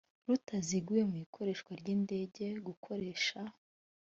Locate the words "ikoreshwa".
1.25-1.71